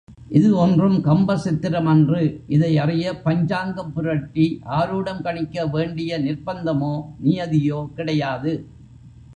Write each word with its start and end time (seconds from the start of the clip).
இது 0.29 0.55
ஒன்றும் 0.55 0.95
கம்பசித்திரம் 1.03 1.85
அன்று 1.85 2.21
இதை 2.47 2.77
அறிய 2.77 3.21
பஞ்சாங்கம் 3.21 3.93
புரட்டி 3.93 4.61
ஆரூடம் 4.69 5.21
கணிக்கவேண்டிய 5.21 6.19
நிர்ப்பந்தமோ, 6.21 6.93
நியதியோ 7.23 7.89
கிடையாது. 7.95 8.53